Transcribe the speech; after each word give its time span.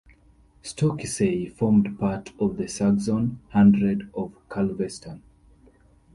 Stokesay 0.63 1.51
formed 1.55 1.99
part 1.99 2.31
of 2.39 2.57
the 2.57 2.67
Saxon 2.67 3.39
hundred 3.49 4.09
of 4.15 4.33
Culvestan. 4.49 5.21